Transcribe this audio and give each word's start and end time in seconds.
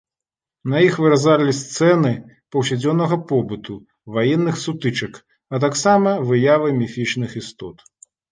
На 0.71 0.77
іх 0.85 0.95
выразалі 1.01 1.51
сцэны 1.57 2.13
паўсядзённага 2.55 3.17
побыту, 3.33 3.77
ваенных 4.17 4.55
сутычак, 4.65 5.13
а 5.57 5.59
таксама 5.67 6.09
выявы 6.31 6.69
міфічных 6.81 7.37
істот. 7.45 7.77